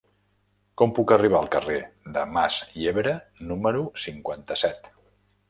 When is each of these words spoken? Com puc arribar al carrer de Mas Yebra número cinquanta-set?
Com 0.81 0.93
puc 0.99 1.13
arribar 1.15 1.41
al 1.41 1.49
carrer 1.55 1.77
de 2.15 2.23
Mas 2.39 2.57
Yebra 2.85 3.15
número 3.53 3.85
cinquanta-set? 4.07 4.93